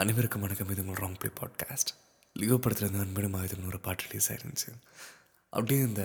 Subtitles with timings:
[0.00, 0.70] அனைவருக்கும் வணக்கம்.
[0.72, 1.90] இது உங்கள் ராங் ப்ளே பாட்காஸ்ட்
[2.36, 4.70] லியோ படத்தில் இருந்து அன்பனும் ஆயுதம்னு ஒரு பாட்டு ரிலீஸ் ஆயிருந்துச்சு.
[5.52, 6.04] அப்படியே இந்த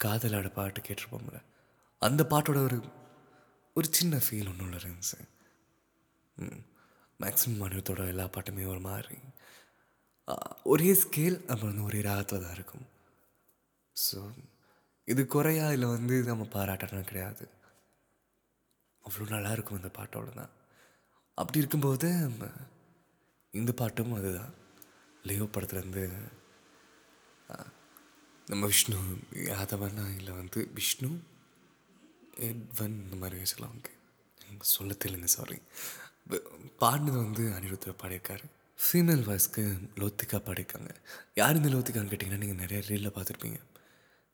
[0.00, 1.38] காதலோட பாட்டு கேட்டிருப்போம்ல
[2.02, 2.78] அந்த பாட்டோட ஒரு
[3.76, 5.18] ஒரு சின்ன ஃபீல் ஒன்று உள்ள இருந்துச்சு.
[7.20, 9.18] மேக்ஸிமம் மனிதத்தோட எல்லா பாட்டுமே ஒரு மாதிரி.
[10.74, 12.86] ஒரே ஸ்கேல் அப்புறம் வந்து ஒரே ராகத்தில் தான் இருக்கும்.
[13.96, 14.18] ஸோ
[15.08, 17.46] இது குறையா இல்லை வந்து நம்ம பாராட்டணும் கிடையாது.
[19.04, 20.52] அவ்வளோ நல்லாயிருக்கும் இந்த பாட்டோட தான்.
[21.38, 22.08] அப்படி இருக்கும்போது
[23.54, 24.52] இந்த பாட்டும் அதுதான்.
[25.28, 26.04] லியோ படத்துலேருந்து
[28.48, 28.98] நம்ம விஷ்ணு
[29.50, 31.10] யாதவனா இல்லை வந்து விஷ்ணு
[32.48, 33.92] எட்வன் இந்த மாதிரி வச்சுக்கலாம் ஓகே.
[34.74, 35.56] சொல்ல தெரியலங்க சாரி
[36.82, 38.46] பாடினது வந்து அனிருத்தர் பாடியிருக்காரு.
[38.78, 39.62] ஃபீமேல் வாய்ஸ்க்கு
[40.02, 40.92] லோத்திகா பாடியிருக்காங்க.
[41.40, 43.60] யார் இந்த லோத்திகான்னு கேட்டிங்கன்னா நீங்கள் நிறைய ரீலில் பார்த்துருப்பீங்க.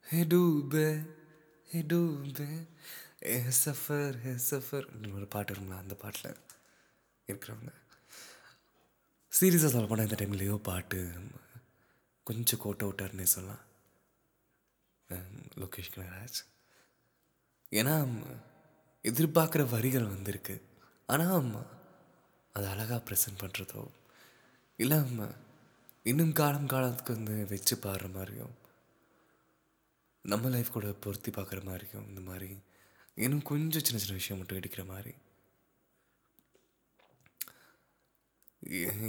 [0.07, 0.87] ஹே டூபே
[1.71, 2.49] ஹே டூபே
[3.31, 4.87] ஹே சஃபர் ஹே சஃபர்
[5.19, 6.39] ஒரு பாட்டு இருக்குங்களா அந்த பாட்டில்.
[7.33, 7.73] இருக்கிறவங்க.
[9.33, 11.01] சீரியஸாக சொல்ல போனால் இந்த டைம்லேயோ பாட்டு
[12.27, 13.65] கொஞ்சம் கோட்டை விட்டாருன்னே சொல்லலாம்.
[15.61, 16.41] லோகேஷ் கனகராஜ்.
[17.73, 17.95] ஏன்னா
[19.05, 20.57] எதிர்பார்க்குற வரிகள் வந்திருக்கு.
[21.09, 21.49] ஆனால்
[22.55, 23.83] அது அழகாக ப்ரெசென்ட் பண்ணுறதோ
[24.79, 24.99] இல்லை
[26.11, 28.55] இன்னும் காலம் காலத்துக்கு வந்து வச்சு பாடுற மாதிரியும்
[30.25, 32.49] நம்ம லைஃப் கூட பொருத்தி பார்க்குற மாதிரியும் இந்த மாதிரி
[33.25, 35.13] இன்னும் கொஞ்சம் சின்ன சின்ன விஷயம் மட்டும் எடுக்கிற மாதிரி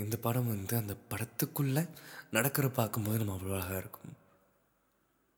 [0.04, 1.82] இந்த படம் வந்து அந்த படத்துக்குள்ளே
[2.32, 4.14] நடக்கிற பார்க்கும்போது நம்ம அவ்வளோ அழகாக இருக்கும்.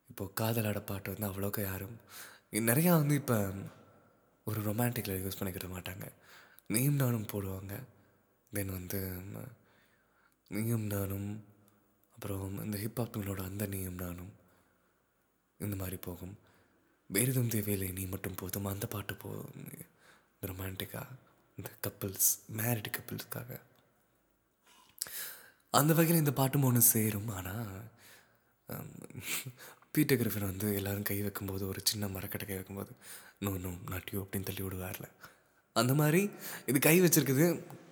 [0.10, 1.98] இப்போது காதலாட பாட்டு வந்து அவ்வளோக்கா யாரும்
[2.70, 3.38] நிறையா வந்து இப்போ
[4.48, 6.06] ஒரு ரொமான்டிக்கில் யூஸ் பண்ணிக்கிட மாட்டாங்க.
[6.68, 7.74] நீயும் நானும் போடுவாங்க.
[8.52, 9.00] தென் வந்து
[10.48, 11.30] நீயும் நானும்
[12.16, 14.34] அப்புறம் இந்த ஹிப்ஹாப்ங்களோட அந்த நீயும் நானும்
[15.60, 16.36] இந்த மாதிரி போகும்.
[17.10, 18.66] வேறுதும் தேவையில்லை நீ மட்டும் போதும்.
[18.66, 19.54] அந்த பாட்டு போதும்.
[19.56, 21.20] இந்த ரொமான்டிக்காக
[21.58, 23.60] இந்த கப்பிள்ஸ் மேரிட் கப்பிள்ஸ்க்காக
[25.80, 27.30] அந்த வகையில் இந்த பாட்டும் ஒன்று சேரும்.
[27.38, 27.70] ஆனால்
[29.96, 32.94] பீட்டர் கிரிஃபன் வந்து எல்லோரும் கை வைக்கும்போது ஒரு சின்ன மரக்கட்டை கை வைக்கும்போது
[33.46, 35.08] நோ நோ நாட்டியோ அப்படின்னு தள்ளி விடுவார்ல.
[35.75, 36.22] அந்த மாதிரி
[36.70, 37.46] இது கை வச்சிருக்குது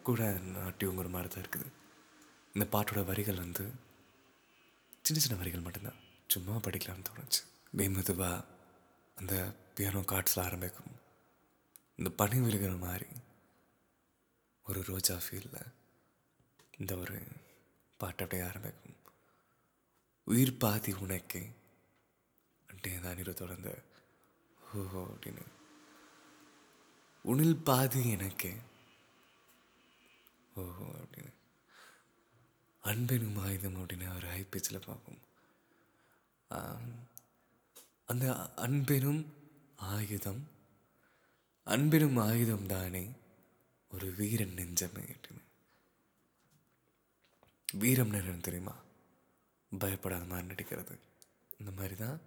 [0.07, 0.21] கூட
[0.57, 1.67] நாட்டியோங்கிற மாதிரி தான் இருக்குது.
[2.55, 3.65] இந்த பாட்டோட வரிகள் வந்து
[5.05, 5.99] சின்ன சின்ன வரிகள் மட்டும்தான்.
[6.33, 7.41] சும்மா படிக்கலாம்னு தோணுச்சு.
[7.97, 8.31] மெதுவா
[9.17, 9.35] அந்த
[9.77, 10.93] பியானோ கார்ட்ஸில் ஆரம்பிக்கும்.
[11.99, 13.09] இந்த பனி விழுகிற மாதிரி
[14.65, 15.61] ஒரு ரோஜா ஃபீலில்
[16.81, 17.17] இந்த ஒரு
[18.01, 18.97] பாட்டு அப்படியே ஆரம்பிக்கும்
[20.31, 21.41] உயிர் பாதி உனக்கு.
[22.69, 23.73] அப்படியே அந்த அனிருத்தோட தொடர்ந்து
[24.75, 25.45] ஓஹோ அப்படின்னு.
[27.25, 28.51] உனில் பாதி எனக்கு.
[30.55, 31.33] ஓஹோ அப்படின்னு.
[32.83, 35.19] அன்பெனும் ஆயுதம் அப்படின்னு அவர் ஹை பிச்சில் பார்க்கும்
[38.11, 38.25] அந்த
[38.65, 39.21] அன்பெனும்
[39.91, 40.41] ஆயுதம்
[41.65, 43.03] அன்பெனும் ஆயுதம் தானே
[43.91, 45.45] ஒரு வீரன் நெஞ்சமே அப்படின்னு.
[47.71, 48.75] வீரம் என்னன்னு தெரியுமா?
[49.79, 50.95] பயப்படாத மாதிரி நடிக்கிறது.
[51.59, 52.21] இந்த மாதிரி தான்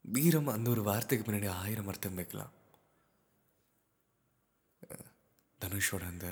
[0.00, 2.52] வீரம் அந்த ஒரு வார்த்தைக்கு பின்னாடி ஆயிரம் அர்த்தம் வைக்கலாம்.
[5.60, 6.28] தனுஷோட அந்த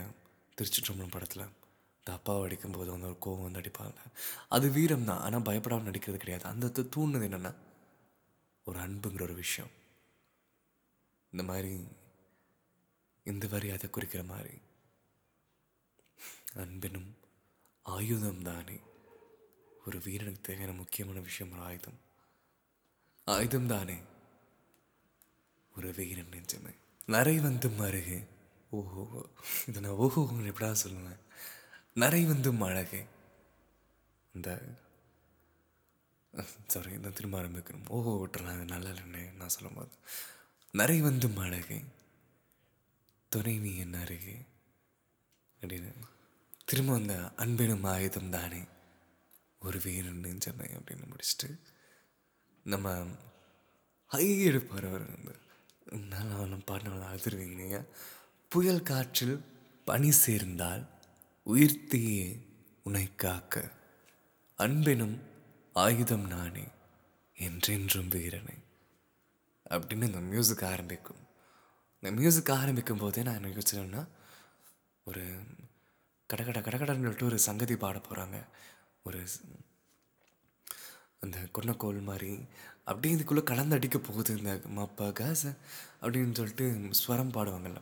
[0.58, 1.50] திருச்சிற்றம்பலம் படத்தில்
[1.98, 4.00] இந்த அப்பாவை அடிக்கும்போது வந்து ஒரு கோவம் வந்து அடிப்பாங்க
[4.48, 5.20] அது வீரம் தான்.
[5.20, 6.44] ஆனால் பயப்படாமல் நடிக்கிறது கிடையாது.
[6.44, 7.54] அந்த தூண்டுனது என்னென்னா
[8.64, 9.70] ஒரு அன்புங்கிற ஒரு விஷயம்.
[11.30, 11.84] இந்த மாதிரி
[13.24, 14.54] இந்த வரி அதை குறிக்கிற மாதிரி.
[16.54, 17.10] அன்பெனும்
[17.88, 18.80] ஆயுதம் தானே?
[19.86, 22.00] ஒரு வீரனுக்கு தேவையான முக்கியமான விஷயம் ஒரு ஆயுதம்.
[23.24, 23.98] ஆயுதம் தானே?
[25.76, 26.74] ஒரு வீரன் நெஞ்சமே.
[27.06, 28.24] நரை வந்து மருகு.
[28.70, 29.26] ஓஹோ.
[29.66, 31.18] இதை நான் ஓஹோ எப்படா சொல்லுவேன்?
[31.94, 33.04] நரை வந்து அழகு
[34.34, 34.62] இந்த
[36.66, 37.88] சாரி நான் திரும்ப ஆரம்பிக்கணும்.
[37.88, 38.64] ஓஹோ விட்டுறேன்.
[38.64, 39.90] நல்லா இல்லைன்னு நான் சொல்லும்போது.
[40.72, 41.84] நரை வந்து அழகு
[43.28, 44.44] துணைவி என் அருகே.
[45.60, 45.94] அப்படின்னு.
[46.68, 48.60] திரும்ப அந்த அன்பினும் ஆயுதம் தானே?
[49.60, 51.48] ஒரு வீரன் நெஞ்சமே அப்படின்னு முடிச்சுட்டு
[52.64, 53.06] நம்ம
[54.06, 55.06] ஹை எடுப்பார் அவர்.
[55.10, 56.58] வந்து நல்லா அவனை
[57.08, 57.86] அழுதுருவீங்க
[58.48, 59.44] புயல் காற்றில்
[59.84, 60.84] பனி சேர்ந்தால்
[61.46, 62.42] உயிர்த்தியே
[62.84, 63.70] உனை காக்க.
[64.56, 65.22] அன்பினும்
[65.72, 66.64] ஆயுதம் நானே
[67.36, 68.56] என்றென்றும் வீரனை
[69.70, 71.22] அப்படின்னு இந்த மியூசிக் ஆரம்பிக்கும்.
[72.00, 74.08] இந்த மியூசிக் ஆரம்பிக்கும் போதே நான் என்ன யோசிச்சேன்னா
[75.04, 75.24] ஒரு
[76.30, 78.38] கடகட கடகடன்னு சொல்லிட்டு ஒரு சங்கதி பாட போகிறாங்க
[79.06, 79.20] ஒரு
[81.22, 82.32] அந்த கொன்னக்கோல் மாதிரி
[82.84, 85.42] அப்படியே இதுக்குள்ளே கலந்து அடிக்க போகுது இந்த மாப்பா காச
[86.02, 86.66] அப்படின்னு சொல்லிட்டு
[87.00, 87.80] ஸ்வரம் பாடுவாங்கல்ல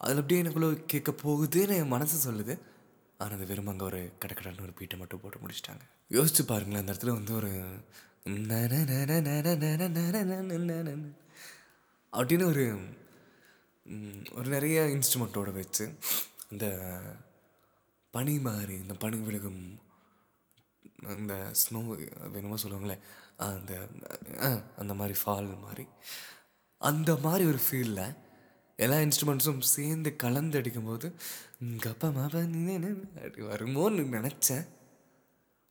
[0.00, 2.54] அதில் அப்படியே எனக்குள்ளே கேட்க போகுதுன்னு என் மனசு சொல்லுது
[3.20, 7.14] ஆனால் அது வெறும் அங்கே ஒரு கடக்கடன்னு ஒரு பீட்டை மட்டும் போட்டு முடிச்சிட்டாங்க யோசிச்சு பாருங்களேன் அந்த இடத்துல
[7.14, 7.50] வந்து ஒரு
[12.12, 12.64] அப்படின்னு ஒரு
[14.32, 15.84] ஒரு நிறைய இன்ஸ்ட்ருமெண்ட்டோட வச்சு
[16.50, 16.66] இந்த
[18.14, 19.62] பனி மாதிரி இந்த பனி விழுகும்
[21.12, 21.80] அந்த ஸ்னோ
[22.34, 22.96] என்னமோ சொல்லுவாங்களே
[23.40, 23.72] ஆ, அந்த
[24.40, 25.84] ஆ, அந்த மாதிரி ஃபால் மாதிரி.
[26.80, 28.16] அந்த மாதிரி ஒரு ஃபீலில்
[28.78, 31.06] எல்லா இன்ஸ்ட்ருமெண்ட்ஸும் சேர்ந்து கலந்து அடிக்கும்போது
[31.78, 32.74] கப்பா மாப்பா நீ
[33.18, 34.66] அப்படி வருமோன்னு நினச்சேன்.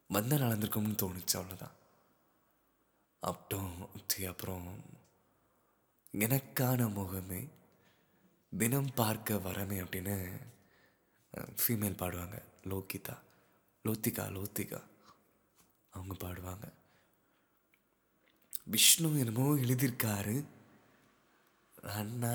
[0.09, 1.75] வந்தால் நடந்திருக்கும்னு தோணுச்சு அவ்வளோதான்
[3.23, 3.71] அப்புறம்
[4.07, 4.67] சி, அப்புறம்
[6.13, 7.41] எனக்கான முகமே
[8.51, 10.15] தினம் பார்க்க வரமே அப்படின்னு
[11.33, 12.37] ஃபீமேல் பாடுவாங்க.
[12.63, 13.15] லோகிதா.
[13.85, 14.81] லோத்திகா லோத்திகா.
[15.93, 16.67] அவங்க பாடுவாங்க.
[18.65, 20.45] விஷ்ணு என்னமோ எழுதியிருக்காரு.
[21.81, 22.33] அண்ணா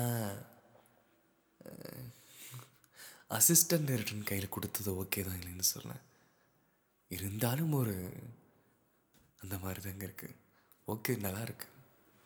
[3.29, 6.03] அசிஸ்டன்ட் டைரக்டர் கையில் கொடுத்தது ஓகே தான் இல்லைன்னு சொல்லேன்
[7.07, 7.95] இருந்தாலும் ஒரு
[9.39, 10.37] அந்த மாதிரி தாங்க இருக்குது
[10.87, 11.67] ஓகே நல்லா இருக்கு.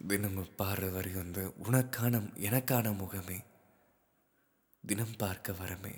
[0.07, 2.19] தினம் பாடுற வரி வந்து உனக்கான
[2.50, 3.39] எனக்கான முகமே
[4.83, 5.95] தினம் பார்க்க வரமே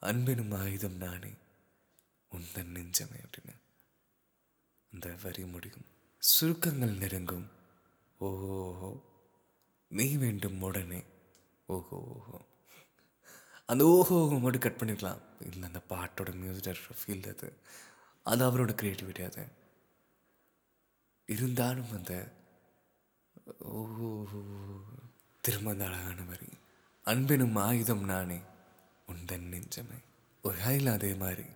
[0.00, 1.32] அன்பெனும் ஆயுதம் நானே.
[2.32, 3.54] உந்தன் நெஞ்சமே அப்படின்னு
[4.92, 5.86] அந்த வரி முடியும்.
[6.18, 7.50] சுருக்கங்கள் நெருங்கும்.
[8.18, 9.02] ஓஹோ.
[9.88, 11.04] நீ வேண்டும் உடனே.
[11.66, 11.96] ஓஹோ.
[11.96, 12.46] ஓஹோ
[13.66, 17.56] அந்த ஓஹோ ஓஹோ மட்டும் கட் பண்ணிக்கலாம் இல்லை அந்த பாட்டோட மியூசிக் ஃபீல் அது.
[18.24, 19.48] அது அவரோட க்ரியேட்டிவிட்டி அது.
[21.26, 22.32] இருந்தாலும் அந்த
[23.58, 24.26] ஓஹோ.
[25.40, 26.46] திரும்ப அந்த அழகான வரி.
[27.04, 28.40] அன்பெனும் ஆயுதம் நானே.
[29.08, 29.98] உந்தன் நெஞ்சமே.
[30.44, 31.46] ஒரு ஹையில் அதே மாதிரி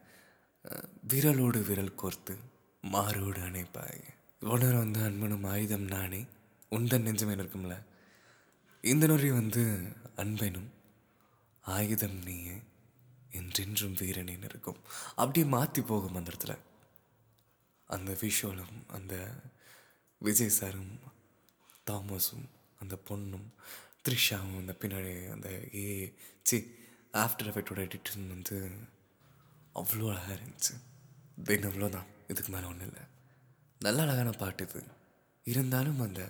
[1.11, 2.35] விரலோடு விரல் கோர்த்து
[2.85, 4.03] மாறோடு அணைப்பாய்.
[4.53, 6.21] உணர் வந்து அன்பனும் ஆயுதம் நானே
[6.73, 7.77] உந்தன் நெஞ்சமே இருக்கும்ல
[8.85, 9.63] இந்த நொறி வந்து
[10.23, 10.69] அன்பனும்
[11.65, 12.57] ஆயுதம் நீயே
[13.39, 14.81] என்றென்றும் வீரனின் இருக்கும்
[15.21, 16.55] அப்படியே மாற்றி போகும் அந்த இடத்துல.
[17.89, 19.15] அந்த விஷுவலும் அந்த
[20.21, 20.93] விஜய் சாரும்
[21.87, 22.47] தாமஸும்
[22.83, 23.49] அந்த பொண்ணும்
[24.05, 25.49] த்ரிஷாவும் அந்த பின்னாடி அந்த
[25.81, 25.89] ஏ
[26.49, 26.59] சி
[27.13, 28.71] ஆஃப்டர் எஃபெக்டோட எடிட்டிங் வந்து
[29.75, 30.75] அவ்வளோ அழகாக இருந்துச்சு.
[31.45, 32.09] தென் அவ்வளோதான்.
[32.29, 33.03] இதுக்கு மேலே ஒன்றும் இல்லை.
[33.81, 34.83] நல்ல அழகான பாட்டு இது.
[35.45, 36.23] இருந்தாலும் அந்த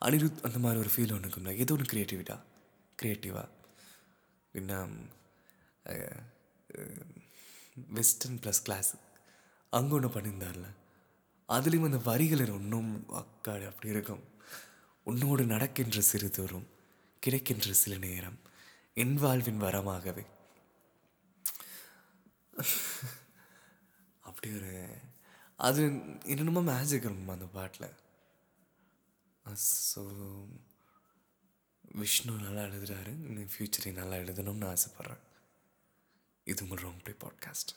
[0.00, 2.36] அனிருத் அந்த மாதிரி ஒரு ஃபீல் ஒன்று இருக்கும்ல ஏதோ ஒன்று க்ரியேட்டிவிட்டா
[3.02, 3.48] க்ரியேட்டிவாக
[4.52, 4.86] என்ன
[7.88, 8.94] வெஸ்டர்ன் ப்ளஸ் கிளாஸ்
[9.70, 10.68] அங்கே ஒன்று பண்ணியிருந்தார்ல.
[11.48, 14.22] அதுலேயும் அந்த வரிகள் ஒன்றும் அக்காடு அப்படி இருக்கும்.
[15.04, 16.66] உன்னோடு நடக்கின்ற சிறு தூரம்
[17.20, 18.38] கிடைக்கின்ற சில நேரம்.
[18.94, 20.24] என் வாழ்வின் வரமாகவே.
[24.20, 24.72] அப்படி ஒரு
[25.56, 25.82] அது
[26.32, 27.88] என்னென்னமோ மேஜிக் இருக்கும் அந்த பாட்டில்.
[29.94, 30.02] ஸோ
[32.00, 33.12] விஷ்ணு நல்லா எழுதுறாரு.
[33.28, 35.24] இன்னும் ஃப்யூச்சரை நல்லா எழுதணும்னு ஆசைப்பட்றேன்.
[36.44, 37.72] இது உங்கள் ரொம்ப பாட்காஸ்ட்